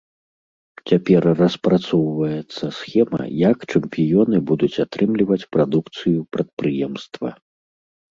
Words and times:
Цяпер 0.91 1.23
распрацоўваецца 1.41 2.65
схема, 2.77 3.19
як 3.49 3.57
чэмпіёны 3.71 4.37
будуць 4.53 4.81
атрымліваць 4.85 5.47
прадукцыю 5.57 6.19
прадпрыемства. 6.37 7.29